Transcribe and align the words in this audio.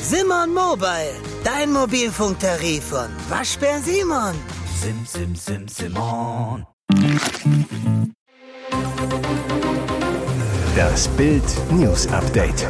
Simon 0.00 0.54
Mobile, 0.54 1.14
dein 1.44 1.72
Mobilfunktarif 1.72 2.84
von 2.84 3.08
Waschbär 3.28 3.80
Simon. 3.80 4.34
Sim, 4.80 5.04
sim, 5.04 5.34
sim, 5.34 5.68
Simon. 5.68 6.66
Das 10.74 11.08
Bild 11.08 11.42
News 11.72 12.06
Update. 12.08 12.66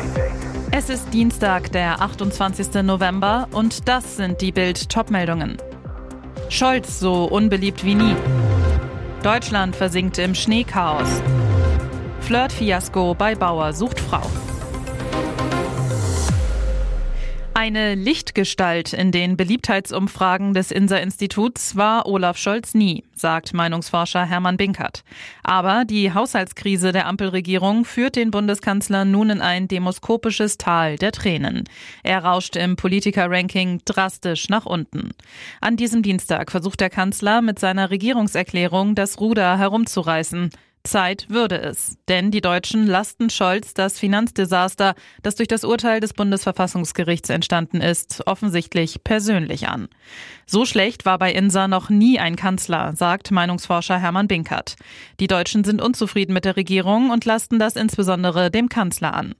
Es 0.71 0.89
ist 0.91 1.13
Dienstag, 1.13 1.71
der 1.73 2.01
28. 2.01 2.83
November 2.83 3.49
und 3.53 3.89
das 3.89 4.17
sind 4.17 4.41
die 4.41 4.53
Bild 4.53 4.89
Topmeldungen. 4.89 5.57
Scholz 6.49 7.01
so 7.01 7.25
unbeliebt 7.25 7.85
wie 7.85 7.95
nie. 7.95 8.17
Deutschland 9.23 9.77
versinkt 9.77 10.19
im 10.19 10.35
Schneechaos. 10.35 11.09
Flirt-Fiasko 12.21 13.15
bei 13.15 13.35
Bauer 13.35 13.73
sucht 13.73 14.01
Frau. 14.01 14.23
Eine 17.67 17.97
Lichtgestalt 17.97 18.93
in 18.93 19.11
den 19.11 19.37
Beliebtheitsumfragen 19.37 20.55
des 20.55 20.71
INSA-Instituts 20.71 21.75
war 21.75 22.07
Olaf 22.07 22.39
Scholz 22.39 22.75
nie, 22.75 23.03
sagt 23.13 23.55
Meinungsforscher 23.55 24.25
Hermann 24.25 24.57
Binkert. 24.57 25.03
Aber 25.43 25.85
die 25.85 26.15
Haushaltskrise 26.15 26.93
der 26.93 27.09
Ampelregierung 27.09 27.85
führt 27.85 28.15
den 28.15 28.31
Bundeskanzler 28.31 29.05
nun 29.05 29.31
in 29.31 29.41
ein 29.41 29.67
demoskopisches 29.67 30.59
Tal 30.59 30.95
der 30.95 31.11
Tränen. 31.11 31.65
Er 32.05 32.23
rauscht 32.23 32.55
im 32.55 32.77
Politiker-Ranking 32.77 33.81
drastisch 33.85 34.49
nach 34.49 34.65
unten. 34.65 35.11
An 35.61 35.77
diesem 35.77 36.05
Dienstag 36.05 36.53
versucht 36.53 36.79
der 36.79 36.91
Kanzler 36.91 37.43
mit 37.43 37.59
seiner 37.59 37.91
Regierungserklärung 37.91 38.95
das 38.95 39.19
Ruder 39.19 39.59
herumzureißen. 39.59 40.51
Zeit 40.87 41.27
würde 41.29 41.61
es. 41.61 41.99
Denn 42.09 42.31
die 42.31 42.41
Deutschen 42.41 42.87
lasten 42.87 43.31
Scholz 43.31 43.75
das 43.75 43.99
Finanzdesaster, 43.99 44.95
das 45.23 45.35
durch 45.35 45.49
das 45.49 45.65
Urteil 45.65 46.01
des 46.01 46.15
Bundesverfassungsgerichts 46.15 47.31
entstanden 47.31 47.81
ist, 47.81 48.27
offensichtlich 48.27 49.05
persönlich 49.05 49.69
an. 49.69 49.89
So 50.47 50.65
schlecht 50.65 51.05
war 51.05 51.19
bei 51.19 51.33
Insa 51.33 51.69
noch 51.69 51.91
nie 51.91 52.19
ein 52.19 52.37
Kanzler, 52.37 52.95
sagt 52.97 53.31
Meinungsforscher 53.31 53.99
Hermann 53.99 54.29
Binkert. 54.29 54.77
Die 55.21 55.27
Deutschen 55.27 55.65
sind 55.65 55.83
unzufrieden 55.83 56.33
mit 56.33 56.45
der 56.45 56.57
Regierung 56.57 57.11
und 57.11 57.25
lasten 57.25 57.59
das 57.59 57.77
insbesondere 57.77 58.51
dem 58.51 58.69
Kanzler 58.69 59.15
an. 59.15 59.35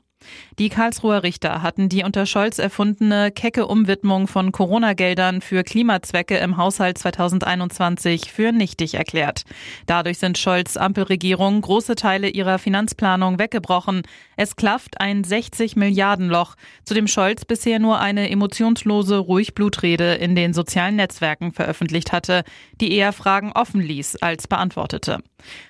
Die 0.59 0.69
Karlsruher 0.69 1.23
Richter 1.23 1.63
hatten 1.63 1.89
die 1.89 2.03
unter 2.03 2.27
Scholz 2.27 2.59
erfundene 2.59 3.31
kecke 3.31 3.67
Umwidmung 3.67 4.27
von 4.27 4.53
Corona-Geldern 4.53 5.41
für 5.41 5.65
Klimazwecke 5.65 6.37
im 6.39 6.57
Haushalt 6.57 6.99
2021 6.99 8.33
für 8.33 8.53
nichtig 8.53 8.95
erklärt. 8.95 9.43
Dadurch 9.87 10.19
sind 10.19 10.39
Scholz 10.39 10.77
Ampelregierung 10.77 11.61
große 11.61 11.95
Teile 11.95 12.29
ihrer 12.29 12.59
Finanzplanung 12.59 13.39
weggebrochen. 13.39 14.03
Es 14.37 14.57
klafft 14.57 15.01
ein 15.01 15.25
60 15.25 15.77
Milliarden 15.77 16.29
Loch, 16.29 16.55
zu 16.85 16.95
dem 16.95 17.07
Scholz 17.07 17.45
bisher 17.45 17.79
nur 17.79 18.01
eine 18.01 18.31
emotionslose 18.31 19.19
Ruhigblutrede 19.19 20.15
in 20.15 20.35
den 20.35 20.55
sozialen 20.55 20.97
Netzwerken 20.97 21.53
veröffentlicht 21.53 22.13
hatte, 22.13 22.45
die 22.81 22.93
eher 22.93 23.13
Fragen 23.13 23.53
offen 23.53 23.81
ließ 23.81 24.17
als 24.17 24.49
beantwortete. 24.49 25.21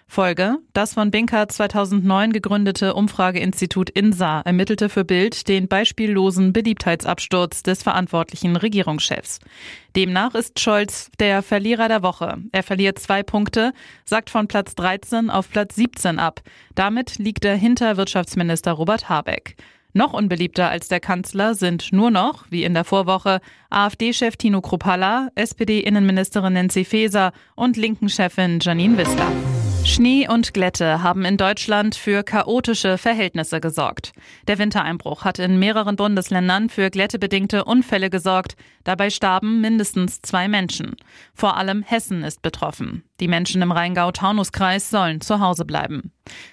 Folge, 0.08 0.58
das 0.72 0.94
von 0.94 1.10
Binker 1.10 1.48
2009 1.48 2.32
gegründete 2.32 2.94
Umfrageinstitut 2.94 3.90
INSA 3.90 4.40
ermittelte 4.42 4.88
für 4.88 5.04
Bild 5.04 5.48
den 5.48 5.68
beispiellosen 5.68 6.52
Beliebtheitsabsturz 6.52 7.62
des 7.62 7.82
verantwortlichen 7.82 8.56
Regierungschefs. 8.56 9.40
Demnach 9.96 10.34
ist 10.34 10.60
Scholz 10.60 11.10
der 11.18 11.42
Verlierer 11.42 11.88
der 11.88 12.02
Woche. 12.02 12.38
Er 12.52 12.62
verliert 12.62 12.98
zwei 12.98 13.22
Punkte, 13.22 13.72
sagt 14.04 14.30
von 14.30 14.46
Platz 14.46 14.74
13 14.76 15.28
auf 15.28 15.50
Platz 15.50 15.74
17 15.74 16.18
ab. 16.18 16.40
Damit 16.74 17.18
liegt 17.18 17.44
er 17.44 17.56
hinter 17.56 17.96
Wirtschaftsminister 17.96 18.72
Robert 18.72 19.08
Habeck. 19.08 19.56
Noch 19.92 20.12
unbeliebter 20.12 20.68
als 20.68 20.88
der 20.88 21.00
Kanzler 21.00 21.54
sind 21.54 21.92
nur 21.92 22.10
noch, 22.10 22.44
wie 22.50 22.64
in 22.64 22.74
der 22.74 22.84
Vorwoche, 22.84 23.40
AfD-Chef 23.70 24.36
Tino 24.36 24.60
Kruppalla, 24.60 25.30
SPD-Innenministerin 25.34 26.52
Nancy 26.52 26.84
Faeser 26.84 27.32
und 27.54 27.76
Linken-Chefin 27.76 28.60
Janine 28.60 28.98
Wissler. 28.98 29.65
Schnee 29.86 30.26
und 30.28 30.52
Glätte 30.52 31.04
haben 31.04 31.24
in 31.24 31.36
Deutschland 31.36 31.94
für 31.94 32.24
chaotische 32.24 32.98
Verhältnisse 32.98 33.60
gesorgt. 33.60 34.12
Der 34.48 34.58
Wintereinbruch 34.58 35.24
hat 35.24 35.38
in 35.38 35.60
mehreren 35.60 35.94
Bundesländern 35.94 36.68
für 36.68 36.90
glättebedingte 36.90 37.64
Unfälle 37.64 38.10
gesorgt. 38.10 38.56
Dabei 38.82 39.10
starben 39.10 39.60
mindestens 39.60 40.20
zwei 40.22 40.48
Menschen. 40.48 40.96
Vor 41.34 41.56
allem 41.56 41.82
Hessen 41.82 42.24
ist 42.24 42.42
betroffen. 42.42 43.04
Die 43.20 43.28
Menschen 43.28 43.62
im 43.62 43.70
Rheingau-Taunus-Kreis 43.70 44.90
sollen 44.90 45.20
zu 45.20 45.38
Hause 45.38 45.64
bleiben. 45.64 46.10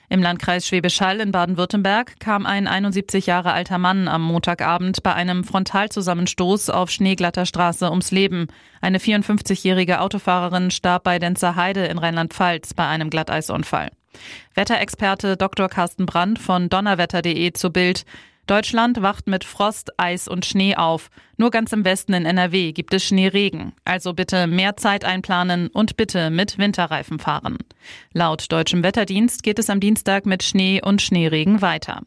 Im 0.09 0.21
Landkreis 0.21 0.67
Schwäbisch 0.67 1.01
Hall 1.01 1.19
in 1.19 1.31
Baden-Württemberg 1.31 2.19
kam 2.19 2.45
ein 2.45 2.67
71 2.67 3.25
Jahre 3.25 3.53
alter 3.53 3.77
Mann 3.77 4.07
am 4.07 4.21
Montagabend 4.21 5.03
bei 5.03 5.13
einem 5.13 5.43
Frontalzusammenstoß 5.43 6.69
auf 6.69 6.89
schneeglatter 6.89 7.45
Straße 7.45 7.89
ums 7.89 8.11
Leben. 8.11 8.47
Eine 8.81 8.99
54-jährige 8.99 10.01
Autofahrerin 10.01 10.71
starb 10.71 11.03
bei 11.03 11.19
Denzerheide 11.19 11.85
in 11.85 11.97
Rheinland-Pfalz 11.97 12.73
bei 12.73 12.87
einem 12.87 13.09
Glatteisunfall. 13.09 13.91
Wetterexperte 14.53 15.37
Dr. 15.37 15.69
Carsten 15.69 16.05
Brandt 16.05 16.39
von 16.39 16.69
donnerwetter.de 16.69 17.53
zu 17.53 17.71
Bild. 17.71 18.05
Deutschland 18.45 19.01
wacht 19.01 19.27
mit 19.27 19.43
Frost, 19.45 19.97
Eis 19.97 20.27
und 20.27 20.45
Schnee 20.45 20.75
auf. 20.75 21.09
Nur 21.37 21.49
ganz 21.49 21.71
im 21.71 21.85
Westen 21.85 22.13
in 22.13 22.25
NRW 22.25 22.73
gibt 22.73 22.93
es 22.93 23.05
Schneeregen. 23.05 23.73
Also 23.85 24.13
bitte 24.13 24.47
mehr 24.47 24.75
Zeit 24.75 25.05
einplanen 25.05 25.67
und 25.67 25.95
bitte 25.95 26.29
mit 26.29 26.57
Winterreifen 26.57 27.19
fahren. 27.19 27.57
Laut 28.11 28.51
deutschem 28.51 28.83
Wetterdienst 28.83 29.43
geht 29.43 29.59
es 29.59 29.69
am 29.69 29.79
Dienstag 29.79 30.25
mit 30.25 30.43
Schnee 30.43 30.81
und 30.83 31.01
Schneeregen 31.01 31.61
weiter. 31.61 32.01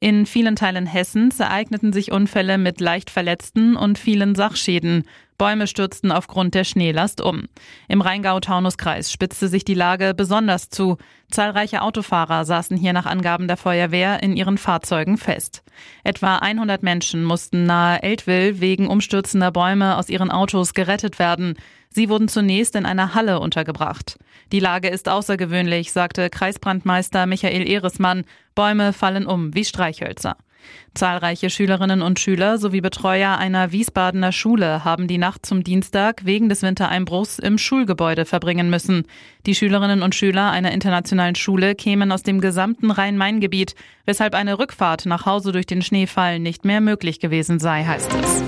In 0.00 0.26
vielen 0.26 0.54
Teilen 0.54 0.86
Hessens 0.86 1.40
ereigneten 1.40 1.92
sich 1.92 2.12
Unfälle 2.12 2.56
mit 2.56 2.80
leicht 2.80 3.10
Verletzten 3.10 3.76
und 3.76 3.98
vielen 3.98 4.36
Sachschäden. 4.36 5.04
Bäume 5.38 5.68
stürzten 5.68 6.10
aufgrund 6.10 6.54
der 6.54 6.64
Schneelast 6.64 7.20
um. 7.20 7.44
Im 7.86 8.00
Rheingau-Taunus-Kreis 8.00 9.12
spitzte 9.12 9.46
sich 9.46 9.64
die 9.64 9.74
Lage 9.74 10.12
besonders 10.12 10.68
zu. 10.68 10.98
Zahlreiche 11.30 11.82
Autofahrer 11.82 12.44
saßen 12.44 12.76
hier 12.76 12.92
nach 12.92 13.06
Angaben 13.06 13.46
der 13.46 13.56
Feuerwehr 13.56 14.20
in 14.20 14.36
ihren 14.36 14.58
Fahrzeugen 14.58 15.16
fest. 15.16 15.62
Etwa 16.02 16.38
100 16.38 16.82
Menschen 16.82 17.22
mussten 17.22 17.66
nahe 17.66 18.02
Eltville 18.02 18.60
wegen 18.60 18.88
umstürzender 18.88 19.52
Bäume 19.52 19.96
aus 19.96 20.08
ihren 20.08 20.32
Autos 20.32 20.74
gerettet 20.74 21.20
werden. 21.20 21.54
Sie 21.88 22.08
wurden 22.08 22.28
zunächst 22.28 22.74
in 22.74 22.84
einer 22.84 23.14
Halle 23.14 23.38
untergebracht. 23.38 24.18
Die 24.50 24.60
Lage 24.60 24.88
ist 24.88 25.08
außergewöhnlich, 25.08 25.92
sagte 25.92 26.30
Kreisbrandmeister 26.30 27.26
Michael 27.26 27.68
Ehresmann. 27.68 28.24
Bäume 28.56 28.92
fallen 28.92 29.26
um 29.26 29.54
wie 29.54 29.64
Streichhölzer. 29.64 30.36
Zahlreiche 30.94 31.50
Schülerinnen 31.50 32.02
und 32.02 32.18
Schüler 32.18 32.58
sowie 32.58 32.80
Betreuer 32.80 33.38
einer 33.38 33.72
Wiesbadener 33.72 34.32
Schule 34.32 34.84
haben 34.84 35.06
die 35.06 35.18
Nacht 35.18 35.46
zum 35.46 35.62
Dienstag 35.62 36.24
wegen 36.24 36.48
des 36.48 36.62
Wintereinbruchs 36.62 37.38
im 37.38 37.58
Schulgebäude 37.58 38.24
verbringen 38.24 38.70
müssen. 38.70 39.04
Die 39.46 39.54
Schülerinnen 39.54 40.02
und 40.02 40.14
Schüler 40.14 40.50
einer 40.50 40.72
internationalen 40.72 41.34
Schule 41.34 41.74
kämen 41.74 42.10
aus 42.10 42.22
dem 42.22 42.40
gesamten 42.40 42.90
Rhein-Main-Gebiet, 42.90 43.74
weshalb 44.06 44.34
eine 44.34 44.58
Rückfahrt 44.58 45.06
nach 45.06 45.26
Hause 45.26 45.52
durch 45.52 45.66
den 45.66 45.82
Schneefall 45.82 46.38
nicht 46.38 46.64
mehr 46.64 46.80
möglich 46.80 47.20
gewesen 47.20 47.58
sei, 47.58 47.84
heißt 47.84 48.12
es. 48.22 48.42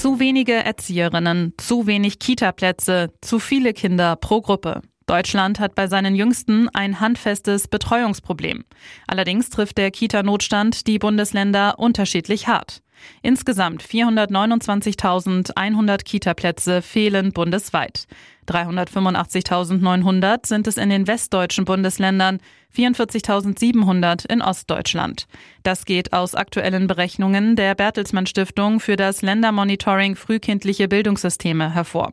Zu 0.00 0.18
wenige 0.18 0.52
Erzieherinnen, 0.52 1.54
zu 1.56 1.86
wenig 1.86 2.18
Kitaplätze, 2.18 3.12
zu 3.20 3.38
viele 3.38 3.72
Kinder 3.72 4.16
pro 4.16 4.40
Gruppe. 4.40 4.82
Deutschland 5.06 5.60
hat 5.60 5.74
bei 5.74 5.86
seinen 5.86 6.14
Jüngsten 6.14 6.68
ein 6.70 7.00
handfestes 7.00 7.68
Betreuungsproblem. 7.68 8.64
Allerdings 9.06 9.50
trifft 9.50 9.78
der 9.78 9.90
Kita-Notstand 9.90 10.86
die 10.86 10.98
Bundesländer 10.98 11.78
unterschiedlich 11.78 12.48
hart. 12.48 12.83
Insgesamt 13.22 13.82
429.100 13.82 16.04
Kita-Plätze 16.04 16.82
fehlen 16.82 17.32
bundesweit. 17.32 18.06
385.900 18.48 20.46
sind 20.46 20.66
es 20.66 20.76
in 20.76 20.90
den 20.90 21.06
westdeutschen 21.06 21.64
Bundesländern, 21.64 22.40
44.700 22.76 24.30
in 24.30 24.42
Ostdeutschland. 24.42 25.26
Das 25.62 25.84
geht 25.84 26.12
aus 26.12 26.34
aktuellen 26.34 26.86
Berechnungen 26.86 27.56
der 27.56 27.74
Bertelsmann 27.74 28.26
Stiftung 28.26 28.80
für 28.80 28.96
das 28.96 29.22
Ländermonitoring 29.22 30.16
frühkindliche 30.16 30.88
Bildungssysteme 30.88 31.72
hervor. 31.72 32.12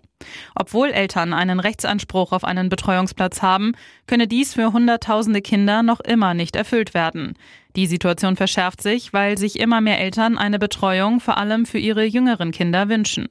Obwohl 0.56 0.92
Eltern 0.92 1.34
einen 1.34 1.60
Rechtsanspruch 1.60 2.32
auf 2.32 2.44
einen 2.44 2.70
Betreuungsplatz 2.70 3.42
haben, 3.42 3.74
könne 4.06 4.28
dies 4.28 4.54
für 4.54 4.72
Hunderttausende 4.72 5.42
Kinder 5.42 5.82
noch 5.82 6.00
immer 6.00 6.36
nicht 6.36 6.56
erfüllt 6.56 6.94
werden. 6.94 7.34
Die 7.76 7.88
Situation 7.88 8.36
verschärft 8.36 8.82
sich, 8.82 9.14
weil 9.14 9.38
sich 9.38 9.60
immer 9.60 9.80
mehr 9.80 10.00
Eltern 10.00 10.38
eine 10.38 10.60
Betreuung 10.60 11.20
vor 11.20 11.38
allem 11.38 11.66
für 11.66 11.78
ihre 11.78 12.04
jüngeren 12.04 12.52
Kinder 12.52 12.90
wünschen. 12.90 13.30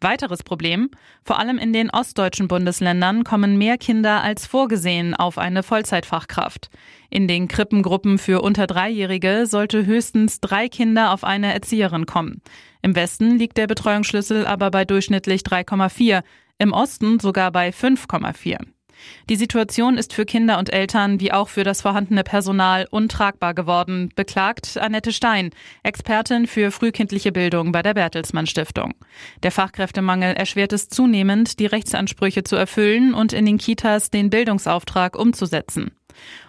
Weiteres 0.00 0.42
Problem, 0.42 0.90
vor 1.24 1.38
allem 1.38 1.58
in 1.58 1.72
den 1.72 1.90
ostdeutschen 1.90 2.48
Bundesländern 2.48 3.24
kommen 3.24 3.56
mehr 3.58 3.78
Kinder 3.78 4.22
als 4.22 4.46
vorgesehen 4.46 5.14
auf 5.14 5.38
eine 5.38 5.62
Vollzeitfachkraft. 5.62 6.70
In 7.10 7.28
den 7.28 7.48
Krippengruppen 7.48 8.18
für 8.18 8.42
unter 8.42 8.66
Dreijährige 8.66 9.46
sollte 9.46 9.86
höchstens 9.86 10.40
drei 10.40 10.68
Kinder 10.68 11.12
auf 11.12 11.24
eine 11.24 11.52
Erzieherin 11.52 12.06
kommen. 12.06 12.42
Im 12.82 12.94
Westen 12.94 13.38
liegt 13.38 13.56
der 13.56 13.66
Betreuungsschlüssel 13.66 14.46
aber 14.46 14.70
bei 14.70 14.84
durchschnittlich 14.84 15.42
3,4, 15.42 16.22
im 16.58 16.72
Osten 16.72 17.20
sogar 17.20 17.52
bei 17.52 17.70
5,4. 17.70 18.75
Die 19.28 19.36
Situation 19.36 19.98
ist 19.98 20.12
für 20.12 20.24
Kinder 20.24 20.58
und 20.58 20.72
Eltern 20.72 21.20
wie 21.20 21.32
auch 21.32 21.48
für 21.48 21.64
das 21.64 21.82
vorhandene 21.82 22.22
Personal 22.22 22.86
untragbar 22.90 23.54
geworden, 23.54 24.10
beklagt 24.14 24.76
Annette 24.78 25.12
Stein, 25.12 25.50
Expertin 25.82 26.46
für 26.46 26.70
frühkindliche 26.70 27.32
Bildung 27.32 27.72
bei 27.72 27.82
der 27.82 27.94
Bertelsmann 27.94 28.46
Stiftung. 28.46 28.94
Der 29.42 29.50
Fachkräftemangel 29.50 30.34
erschwert 30.34 30.72
es 30.72 30.88
zunehmend, 30.88 31.58
die 31.58 31.66
Rechtsansprüche 31.66 32.44
zu 32.44 32.56
erfüllen 32.56 33.14
und 33.14 33.32
in 33.32 33.46
den 33.46 33.58
Kitas 33.58 34.10
den 34.10 34.30
Bildungsauftrag 34.30 35.18
umzusetzen. 35.18 35.95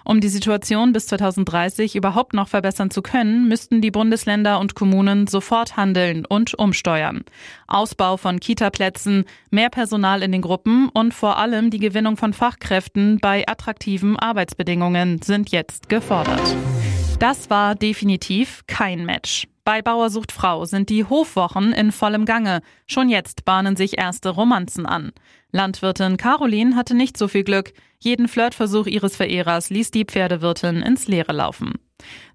Um 0.03 0.21
die 0.21 0.29
Situation 0.29 0.93
bis 0.93 1.07
2030 1.07 1.95
überhaupt 1.95 2.33
noch 2.33 2.47
verbessern 2.47 2.91
zu 2.91 3.01
können, 3.01 3.47
müssten 3.47 3.81
die 3.81 3.91
Bundesländer 3.91 4.59
und 4.59 4.75
Kommunen 4.75 5.27
sofort 5.27 5.77
handeln 5.77 6.25
und 6.25 6.53
umsteuern. 6.53 7.23
Ausbau 7.67 8.17
von 8.17 8.39
Kitaplätzen, 8.39 9.25
mehr 9.49 9.69
Personal 9.69 10.23
in 10.23 10.31
den 10.31 10.41
Gruppen 10.41 10.89
und 10.89 11.13
vor 11.13 11.37
allem 11.37 11.69
die 11.69 11.79
Gewinnung 11.79 12.17
von 12.17 12.33
Fachkräften 12.33 13.19
bei 13.19 13.47
attraktiven 13.47 14.17
Arbeitsbedingungen 14.17 15.21
sind 15.21 15.49
jetzt 15.51 15.89
gefordert. 15.89 16.55
Das 17.19 17.49
war 17.49 17.73
definitiv 17.73 18.63
kein 18.67 19.03
Match. 19.05 19.47
Bei 19.67 19.81
Bauersucht 19.81 20.31
Frau 20.31 20.63
sind 20.63 20.89
die 20.89 21.03
Hofwochen 21.03 21.73
in 21.73 21.91
vollem 21.91 22.23
Gange. 22.23 22.61
Schon 22.85 23.09
jetzt 23.09 23.43
bahnen 23.43 23.75
sich 23.75 23.97
erste 23.97 24.29
Romanzen 24.29 24.85
an. 24.85 25.11
Landwirtin 25.51 26.17
Caroline 26.17 26.75
hatte 26.75 26.94
nicht 26.94 27.17
so 27.17 27.27
viel 27.27 27.44
Glück. 27.44 27.73
Jeden 27.99 28.27
Flirtversuch 28.27 28.85
ihres 28.85 29.15
Verehrers 29.15 29.69
ließ 29.69 29.91
die 29.91 30.05
Pferdewirtin 30.05 30.81
ins 30.81 31.07
Leere 31.07 31.33
laufen. 31.33 31.73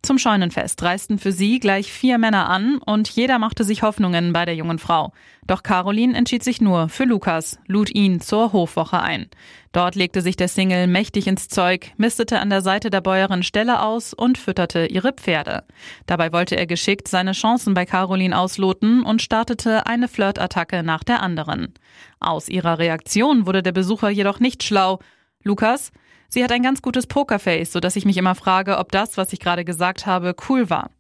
Zum 0.03 0.19
Scheunenfest 0.19 0.83
reisten 0.83 1.19
für 1.19 1.31
sie 1.31 1.61
gleich 1.61 1.93
vier 1.93 2.19
Männer 2.19 2.49
an 2.49 2.79
und 2.79 3.09
jeder 3.09 3.39
machte 3.39 3.63
sich 3.63 3.83
Hoffnungen 3.83 4.33
bei 4.33 4.45
der 4.45 4.57
jungen 4.57 4.81
Frau. 4.81 5.13
Doch 5.47 5.63
Caroline 5.63 6.17
entschied 6.17 6.43
sich 6.43 6.61
nur 6.61 6.89
für 6.89 7.05
Lukas, 7.05 7.61
lud 7.67 7.95
ihn 7.95 8.21
zur 8.21 8.53
Hofwoche 8.53 9.01
ein. 9.01 9.29
Dort 9.71 9.95
legte 9.95 10.21
sich 10.21 10.35
der 10.35 10.49
Single 10.49 10.89
mächtig 10.89 11.29
ins 11.29 11.47
Zeug, 11.49 11.93
mistete 11.97 12.41
an 12.41 12.51
der 12.51 12.63
Seite 12.63 12.91
der 12.91 13.01
Bäuerin 13.01 13.45
Stelle 13.45 13.83
aus 13.83 14.13
und 14.13 14.39
fütterte 14.39 14.87
ihre 14.87 15.13
Pferde. 15.13 15.63
Dabei 16.07 16.33
wollte 16.33 16.57
er 16.57 16.67
geschickt 16.67 17.07
seine 17.07 17.33
Chancen 17.33 17.73
bei 17.73 17.87
Caroline 17.87 18.37
ausloten 18.37 19.05
und 19.05 19.23
startete 19.23 19.87
eine 19.87 20.09
Flirtattacke 20.09 20.83
nach 20.83 21.05
der 21.05 21.23
anderen. 21.23 21.73
Aus 22.21 22.49
ihrer 22.49 22.79
Reaktion 22.79 23.47
wurde 23.47 23.63
der 23.63 23.73
Besucher 23.73 24.11
jedoch 24.11 24.41
nicht 24.41 24.63
schlau. 24.63 24.99
Lukas, 25.43 25.93
sie 26.29 26.43
hat 26.43 26.53
ein 26.53 26.63
ganz 26.63 26.83
gutes 26.83 27.07
Pokerface, 27.07 27.73
sodass 27.73 27.97
ich 27.97 28.05
mich 28.05 28.17
immer 28.17 28.35
frage, 28.35 28.79
ob 28.79 28.93
das, 28.93 29.17
was 29.17 29.33
ich 29.33 29.41
gerade 29.41 29.65
gesagt 29.65 30.07
habe, 30.07 30.35
cool 30.49 30.71
war. 30.71 30.91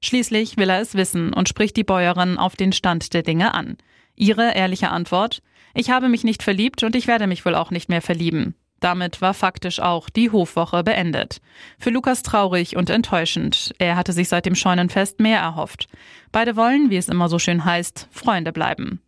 Schließlich 0.00 0.56
will 0.56 0.70
er 0.70 0.80
es 0.80 0.94
wissen 0.94 1.32
und 1.32 1.48
spricht 1.48 1.76
die 1.76 1.84
Bäuerin 1.84 2.38
auf 2.38 2.56
den 2.56 2.72
Stand 2.72 3.14
der 3.14 3.22
Dinge 3.22 3.54
an. 3.54 3.76
Ihre 4.16 4.54
ehrliche 4.54 4.90
Antwort? 4.90 5.42
Ich 5.74 5.90
habe 5.90 6.08
mich 6.08 6.24
nicht 6.24 6.42
verliebt 6.42 6.82
und 6.82 6.94
ich 6.94 7.06
werde 7.06 7.26
mich 7.26 7.44
wohl 7.46 7.54
auch 7.54 7.70
nicht 7.70 7.88
mehr 7.88 8.02
verlieben. 8.02 8.54
Damit 8.82 9.20
war 9.20 9.32
faktisch 9.32 9.78
auch 9.78 10.10
die 10.10 10.30
Hofwoche 10.30 10.82
beendet. 10.82 11.40
Für 11.78 11.90
Lukas 11.90 12.24
traurig 12.24 12.76
und 12.76 12.90
enttäuschend. 12.90 13.72
Er 13.78 13.94
hatte 13.94 14.12
sich 14.12 14.28
seit 14.28 14.44
dem 14.44 14.56
Scheunenfest 14.56 15.20
mehr 15.20 15.38
erhofft. 15.38 15.88
Beide 16.32 16.56
wollen, 16.56 16.90
wie 16.90 16.96
es 16.96 17.08
immer 17.08 17.28
so 17.28 17.38
schön 17.38 17.64
heißt, 17.64 18.08
Freunde 18.10 18.52
bleiben. 18.52 19.00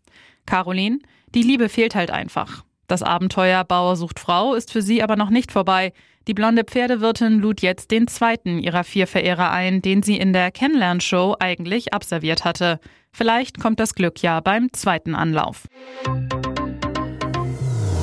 Caroline, 0.47 1.01
die 1.35 1.43
Liebe 1.43 1.69
fehlt 1.69 1.95
halt 1.95 2.11
einfach. 2.11 2.65
Das 2.87 3.03
Abenteuer 3.03 3.65
Bauer 3.65 3.97
sucht 3.97 4.21
Frau 4.21 4.55
ist 4.55 4.71
für 4.71 4.83
sie 4.83 5.03
aber 5.03 5.17
noch 5.17 5.31
nicht 5.31 5.51
vorbei. 5.53 5.93
Die 6.27 6.35
blonde 6.35 6.65
Pferdewirtin 6.65 7.41
lud 7.41 7.61
jetzt 7.61 7.91
den 7.91 8.09
zweiten 8.09 8.59
ihrer 8.59 8.85
vier 8.85 9.07
Verehrer 9.07 9.51
ein, 9.51 9.83
den 9.83 10.03
sie 10.03 10.17
in 10.17 10.33
der 10.33 10.51
Kennenlernshow 10.51 11.37
eigentlich 11.39 11.93
abserviert 11.93 12.45
hatte. 12.45 12.79
Vielleicht 13.13 13.61
kommt 13.61 13.81
das 13.81 13.95
Glück 13.95 14.23
ja 14.23 14.41
beim 14.41 14.73
zweiten 14.73 15.15
Anlauf. 15.15 15.65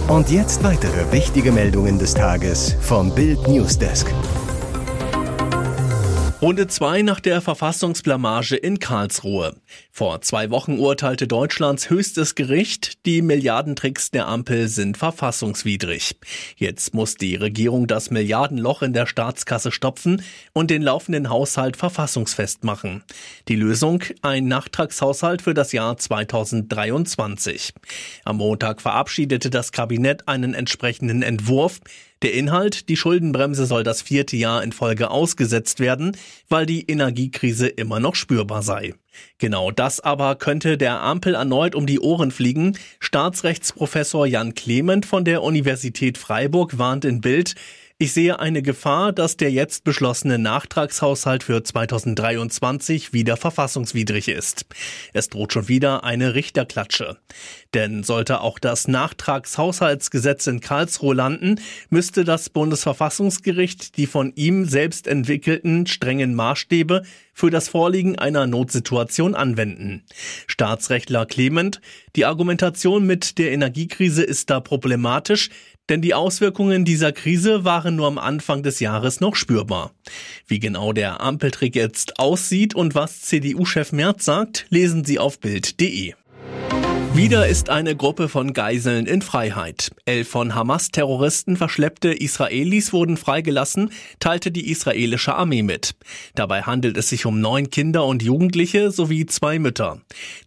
Und 0.07 0.29
jetzt 0.29 0.63
weitere 0.63 1.11
wichtige 1.11 1.51
Meldungen 1.51 1.97
des 1.97 2.13
Tages 2.13 2.75
vom 2.81 3.15
Bild 3.15 3.47
Newsdesk. 3.47 4.13
Runde 6.41 6.65
2 6.65 7.03
nach 7.03 7.19
der 7.19 7.39
Verfassungsblamage 7.39 8.55
in 8.55 8.79
Karlsruhe. 8.79 9.55
Vor 9.93 10.21
zwei 10.21 10.49
Wochen 10.51 10.79
urteilte 10.79 11.27
Deutschlands 11.27 11.89
höchstes 11.89 12.35
Gericht, 12.35 13.05
die 13.05 13.21
Milliardentricks 13.21 14.09
der 14.09 14.25
Ampel 14.25 14.69
sind 14.69 14.97
verfassungswidrig. 14.97 16.15
Jetzt 16.55 16.93
muss 16.93 17.15
die 17.15 17.35
Regierung 17.35 17.87
das 17.87 18.09
Milliardenloch 18.09 18.83
in 18.83 18.93
der 18.93 19.05
Staatskasse 19.05 19.69
stopfen 19.73 20.23
und 20.53 20.71
den 20.71 20.81
laufenden 20.81 21.29
Haushalt 21.29 21.75
verfassungsfest 21.75 22.63
machen. 22.63 23.03
Die 23.49 23.57
Lösung 23.57 24.01
ein 24.21 24.47
Nachtragshaushalt 24.47 25.41
für 25.41 25.53
das 25.53 25.73
Jahr 25.73 25.97
2023. 25.97 27.73
Am 28.23 28.37
Montag 28.37 28.81
verabschiedete 28.81 29.49
das 29.49 29.73
Kabinett 29.73 30.25
einen 30.29 30.53
entsprechenden 30.53 31.21
Entwurf, 31.21 31.81
der 32.21 32.33
Inhalt, 32.35 32.87
die 32.87 32.97
Schuldenbremse 32.97 33.65
soll 33.65 33.83
das 33.83 34.03
vierte 34.03 34.37
Jahr 34.37 34.63
in 34.63 34.73
Folge 34.73 35.09
ausgesetzt 35.09 35.79
werden, 35.79 36.15
weil 36.49 36.67
die 36.67 36.85
Energiekrise 36.85 37.67
immer 37.67 37.99
noch 37.99 38.13
spürbar 38.13 38.61
sei. 38.61 38.93
Genau 39.37 39.71
das 39.71 39.99
aber 39.99 40.35
könnte 40.35 40.77
der 40.77 41.01
Ampel 41.01 41.35
erneut 41.35 41.75
um 41.75 41.85
die 41.85 41.99
Ohren 41.99 42.31
fliegen. 42.31 42.77
Staatsrechtsprofessor 42.99 44.25
Jan 44.25 44.53
Clement 44.53 45.05
von 45.05 45.25
der 45.25 45.43
Universität 45.43 46.17
Freiburg 46.17 46.77
warnt 46.77 47.05
in 47.05 47.21
Bild, 47.21 47.55
ich 48.01 48.13
sehe 48.13 48.39
eine 48.39 48.63
Gefahr, 48.63 49.11
dass 49.11 49.37
der 49.37 49.51
jetzt 49.51 49.83
beschlossene 49.83 50.39
Nachtragshaushalt 50.39 51.43
für 51.43 51.63
2023 51.63 53.13
wieder 53.13 53.37
verfassungswidrig 53.37 54.27
ist. 54.27 54.65
Es 55.13 55.29
droht 55.29 55.53
schon 55.53 55.67
wieder 55.67 56.03
eine 56.03 56.33
Richterklatsche. 56.33 57.17
Denn 57.75 58.01
sollte 58.01 58.41
auch 58.41 58.57
das 58.57 58.87
Nachtragshaushaltsgesetz 58.87 60.47
in 60.47 60.61
Karlsruhe 60.61 61.13
landen, 61.13 61.61
müsste 61.91 62.23
das 62.23 62.49
Bundesverfassungsgericht 62.49 63.95
die 63.97 64.07
von 64.07 64.33
ihm 64.35 64.65
selbst 64.65 65.05
entwickelten 65.05 65.85
strengen 65.85 66.33
Maßstäbe 66.33 67.03
für 67.33 67.49
das 67.49 67.69
Vorliegen 67.69 68.17
einer 68.17 68.47
Notsituation 68.47 69.35
anwenden. 69.35 70.03
Staatsrechtler 70.47 71.25
Clement, 71.25 71.81
die 72.15 72.25
Argumentation 72.25 73.05
mit 73.05 73.37
der 73.37 73.51
Energiekrise 73.51 74.23
ist 74.23 74.49
da 74.49 74.59
problematisch, 74.59 75.49
denn 75.91 76.01
die 76.01 76.13
Auswirkungen 76.13 76.85
dieser 76.85 77.11
Krise 77.11 77.65
waren 77.65 77.97
nur 77.97 78.07
am 78.07 78.17
Anfang 78.17 78.63
des 78.63 78.79
Jahres 78.79 79.19
noch 79.19 79.35
spürbar. 79.35 79.91
Wie 80.47 80.59
genau 80.59 80.93
der 80.93 81.19
Ampeltrick 81.19 81.75
jetzt 81.75 82.17
aussieht 82.17 82.73
und 82.73 82.95
was 82.95 83.21
CDU-Chef 83.21 83.91
Merz 83.91 84.23
sagt, 84.23 84.65
lesen 84.69 85.03
Sie 85.03 85.19
auf 85.19 85.39
Bild.de. 85.39 86.13
Wieder 87.13 87.45
ist 87.45 87.69
eine 87.69 87.93
Gruppe 87.97 88.29
von 88.29 88.53
Geiseln 88.53 89.05
in 89.05 89.21
Freiheit. 89.21 89.91
Elf 90.05 90.29
von 90.29 90.55
Hamas-Terroristen 90.55 91.57
verschleppte 91.57 92.13
Israelis 92.13 92.93
wurden 92.93 93.17
freigelassen, 93.17 93.91
teilte 94.21 94.49
die 94.49 94.71
israelische 94.71 95.35
Armee 95.35 95.61
mit. 95.61 95.93
Dabei 96.35 96.61
handelt 96.61 96.95
es 96.95 97.09
sich 97.09 97.25
um 97.25 97.41
neun 97.41 97.69
Kinder 97.69 98.05
und 98.05 98.23
Jugendliche 98.23 98.91
sowie 98.91 99.25
zwei 99.25 99.59
Mütter. 99.59 99.99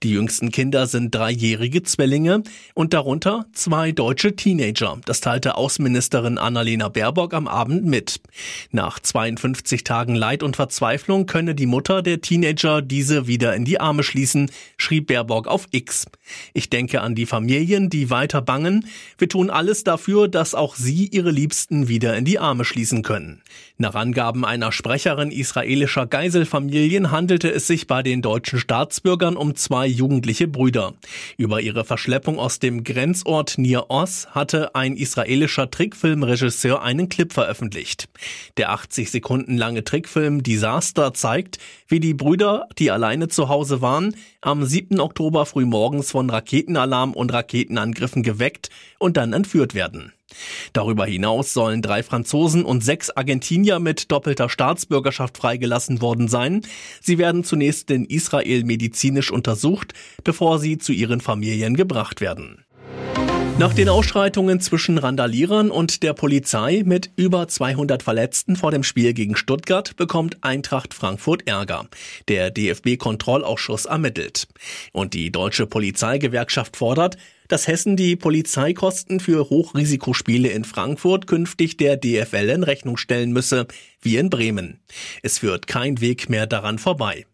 Die 0.02 0.12
jüngsten 0.12 0.50
Kinder 0.50 0.87
sind 0.87 1.14
dreijährige 1.14 1.83
Zwillinge 1.83 2.42
und 2.73 2.94
darunter 2.94 3.44
zwei 3.52 3.92
deutsche 3.92 4.35
Teenager. 4.35 4.99
Das 5.04 5.21
teilte 5.21 5.59
Außenministerin 5.59 6.38
Annalena 6.38 6.88
Baerbock 6.88 7.35
am 7.35 7.47
Abend 7.47 7.85
mit. 7.85 8.23
Nach 8.71 8.99
52 8.99 9.85
Tagen 9.85 10.14
Leid 10.14 10.42
und 10.42 10.56
Verzweiflung 10.56 11.26
könne 11.26 11.54
die 11.54 11.66
Mutter 11.66 12.00
der 12.00 12.23
Teenager 12.23 12.80
diese 12.80 13.26
wieder 13.26 13.54
in 13.54 13.66
die 13.66 13.80
Arme 13.80 14.02
schließen, 14.02 14.50
schrieb 14.78 15.09
Baerbock 15.09 15.47
auf 15.47 15.68
X. 15.71 16.06
Ich 16.56 16.70
denke 16.70 17.00
an 17.00 17.16
die 17.16 17.26
Familien, 17.26 17.90
die 17.90 18.11
weiter 18.11 18.40
bangen. 18.40 18.87
Wir 19.18 19.28
tun 19.28 19.50
alles 19.50 19.82
dafür, 19.82 20.28
dass 20.28 20.54
auch 20.54 20.76
sie 20.76 21.08
ihre 21.08 21.32
Liebsten 21.32 21.88
wieder 21.88 22.16
in 22.16 22.25
die 22.25 22.38
Arme 22.38 22.64
schließen 22.64 23.02
können. 23.02 23.42
Nach 23.76 23.96
Angaben 23.96 24.44
einer 24.44 24.70
Sprecherin 24.70 25.32
israelischer 25.32 26.06
Geiselfamilien 26.06 27.11
handelte 27.11 27.50
es 27.50 27.66
sich 27.66 27.88
bei 27.88 28.04
den 28.04 28.23
deutschen 28.23 28.61
Staatsbürgern 28.61 29.37
um 29.37 29.56
zwei 29.56 29.88
jugendliche 29.88 30.46
Brüder. 30.46 30.94
Über 31.37 31.61
ihre 31.61 31.84
Verschleppung 31.84 32.38
aus 32.38 32.61
dem 32.61 32.84
Grenzort 32.84 33.58
Nir 33.58 33.87
Oz 33.88 34.28
hatte 34.30 34.76
ein 34.76 34.96
israelischer 34.96 35.73
Trickfilmregisseur 35.73 36.80
einen 36.80 37.08
Clip 37.08 37.32
veröffentlicht. 37.32 38.08
Der 38.58 38.70
80 38.70 39.11
Sekunden 39.11 39.56
lange 39.56 39.82
Trickfilm 39.82 40.44
Disaster 40.44 41.14
zeigt, 41.14 41.58
wie 41.88 41.99
die 41.99 42.14
Brüder, 42.14 42.68
die 42.78 42.92
alleine 42.92 43.26
zu 43.26 43.49
Hause 43.49 43.82
waren, 43.82 44.14
am 44.40 44.64
7. 44.64 45.00
Oktober 45.00 45.46
frühmorgens 45.46 46.12
von 46.12 46.30
Raketenalarm 46.44 47.14
und 47.14 47.32
Raketenangriffen 47.32 48.22
geweckt 48.22 48.68
und 48.98 49.16
dann 49.16 49.32
entführt 49.32 49.74
werden. 49.74 50.12
Darüber 50.72 51.06
hinaus 51.06 51.54
sollen 51.54 51.80
drei 51.80 52.02
Franzosen 52.02 52.64
und 52.64 52.84
sechs 52.84 53.10
Argentinier 53.10 53.78
mit 53.78 54.10
doppelter 54.12 54.48
Staatsbürgerschaft 54.48 55.38
freigelassen 55.38 56.02
worden 56.02 56.28
sein. 56.28 56.62
Sie 57.00 57.18
werden 57.18 57.44
zunächst 57.44 57.90
in 57.90 58.04
Israel 58.04 58.64
medizinisch 58.64 59.30
untersucht, 59.30 59.94
bevor 60.22 60.58
sie 60.58 60.76
zu 60.76 60.92
ihren 60.92 61.20
Familien 61.20 61.76
gebracht 61.76 62.20
werden. 62.20 62.64
Nach 63.56 63.73
den 63.73 63.88
Ausschreitungen 63.88 64.58
zwischen 64.58 64.99
Randalierern 64.99 65.70
und 65.70 66.02
der 66.02 66.12
Polizei 66.12 66.82
mit 66.84 67.12
über 67.14 67.46
200 67.46 68.02
Verletzten 68.02 68.56
vor 68.56 68.73
dem 68.73 68.82
Spiel 68.82 69.14
gegen 69.14 69.37
Stuttgart 69.37 69.94
bekommt 69.94 70.38
Eintracht 70.42 70.92
Frankfurt 70.92 71.46
Ärger. 71.46 71.87
Der 72.26 72.50
DFB-Kontrollausschuss 72.50 73.84
ermittelt. 73.84 74.49
Und 74.92 75.14
die 75.14 75.30
deutsche 75.30 75.66
Polizeigewerkschaft 75.68 76.76
fordert, 76.76 77.16
dass 77.46 77.68
Hessen 77.68 77.96
die 77.96 78.16
Polizeikosten 78.16 79.20
für 79.20 79.49
Hochrisikospiele 79.49 80.49
in 80.49 80.64
Frankfurt 80.64 81.28
künftig 81.28 81.76
der 81.76 81.96
DFL 81.96 82.50
in 82.50 82.64
Rechnung 82.64 82.96
stellen 82.96 83.32
müsse, 83.32 83.68
wie 84.00 84.16
in 84.16 84.30
Bremen. 84.30 84.80
Es 85.23 85.38
führt 85.38 85.68
kein 85.68 86.00
Weg 86.00 86.28
mehr 86.28 86.49
daran 86.49 86.80
vorbei. 86.80 87.25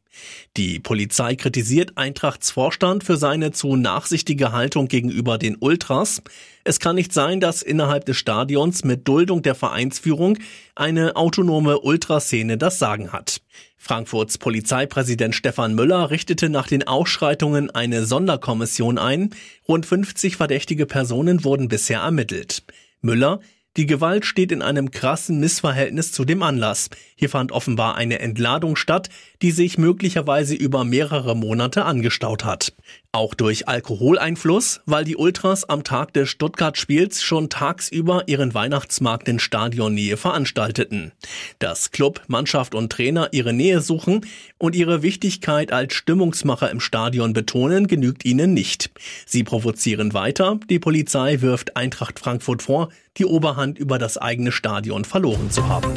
Die 0.56 0.80
Polizei 0.80 1.36
kritisiert 1.36 1.96
Eintrachts 1.96 2.50
Vorstand 2.50 3.04
für 3.04 3.16
seine 3.16 3.52
zu 3.52 3.76
nachsichtige 3.76 4.52
Haltung 4.52 4.88
gegenüber 4.88 5.38
den 5.38 5.56
Ultras. 5.58 6.22
Es 6.64 6.80
kann 6.80 6.96
nicht 6.96 7.12
sein, 7.12 7.40
dass 7.40 7.62
innerhalb 7.62 8.04
des 8.04 8.16
Stadions 8.16 8.84
mit 8.84 9.06
Duldung 9.06 9.42
der 9.42 9.54
Vereinsführung 9.54 10.38
eine 10.74 11.16
autonome 11.16 11.80
Ultraszene 11.80 12.58
das 12.58 12.78
Sagen 12.78 13.12
hat. 13.12 13.40
Frankfurts 13.76 14.36
Polizeipräsident 14.38 15.34
Stefan 15.34 15.74
Müller 15.74 16.10
richtete 16.10 16.50
nach 16.50 16.66
den 16.66 16.86
Ausschreitungen 16.86 17.70
eine 17.70 18.04
Sonderkommission 18.04 18.98
ein. 18.98 19.30
Rund 19.66 19.86
50 19.86 20.36
verdächtige 20.36 20.84
Personen 20.84 21.44
wurden 21.44 21.68
bisher 21.68 22.00
ermittelt. 22.00 22.62
Müller 23.00 23.40
die 23.76 23.86
Gewalt 23.86 24.24
steht 24.24 24.50
in 24.50 24.62
einem 24.62 24.90
krassen 24.90 25.38
Missverhältnis 25.38 26.10
zu 26.10 26.24
dem 26.24 26.42
Anlass. 26.42 26.90
Hier 27.14 27.28
fand 27.28 27.52
offenbar 27.52 27.94
eine 27.94 28.18
Entladung 28.18 28.74
statt, 28.74 29.08
die 29.42 29.52
sich 29.52 29.78
möglicherweise 29.78 30.56
über 30.56 30.84
mehrere 30.84 31.36
Monate 31.36 31.84
angestaut 31.84 32.44
hat. 32.44 32.72
Auch 33.12 33.34
durch 33.34 33.66
Alkoholeinfluss, 33.66 34.82
weil 34.86 35.02
die 35.02 35.16
Ultras 35.16 35.68
am 35.68 35.82
Tag 35.82 36.12
des 36.12 36.28
Stuttgart-Spiels 36.28 37.24
schon 37.24 37.48
tagsüber 37.48 38.22
ihren 38.28 38.54
Weihnachtsmarkt 38.54 39.26
in 39.28 39.40
Stadionnähe 39.40 40.16
veranstalteten. 40.16 41.10
Dass 41.58 41.90
Club, 41.90 42.22
Mannschaft 42.28 42.72
und 42.72 42.92
Trainer 42.92 43.30
ihre 43.32 43.52
Nähe 43.52 43.80
suchen 43.80 44.24
und 44.58 44.76
ihre 44.76 45.02
Wichtigkeit 45.02 45.72
als 45.72 45.94
Stimmungsmacher 45.94 46.70
im 46.70 46.78
Stadion 46.78 47.32
betonen, 47.32 47.88
genügt 47.88 48.24
ihnen 48.24 48.54
nicht. 48.54 48.92
Sie 49.26 49.42
provozieren 49.42 50.14
weiter, 50.14 50.60
die 50.70 50.78
Polizei 50.78 51.40
wirft 51.40 51.76
Eintracht 51.76 52.20
Frankfurt 52.20 52.62
vor, 52.62 52.90
die 53.16 53.24
Oberhand 53.24 53.76
über 53.76 53.98
das 53.98 54.18
eigene 54.18 54.52
Stadion 54.52 55.04
verloren 55.04 55.50
zu 55.50 55.68
haben. 55.68 55.92